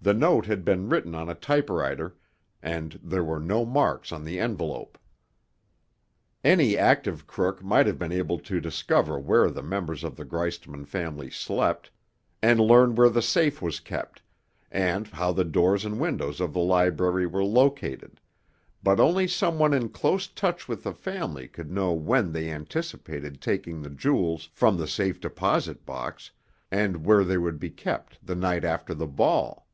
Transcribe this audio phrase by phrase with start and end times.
[0.00, 2.14] The note had been written on a typewriter,
[2.62, 4.96] and there were no marks on the envelope.
[6.44, 10.84] Any active crook might have been able to discover where the members of the Greistman
[10.86, 11.90] family slept,
[12.40, 14.22] and learn where the safe was kept,
[14.70, 18.20] and how the doors and windows of the library were located,
[18.84, 23.40] but only some one in close touch with the family could know when they anticipated
[23.42, 26.30] taking the jewels from the safe deposit box
[26.70, 29.64] and where they would be kept the night after the ball.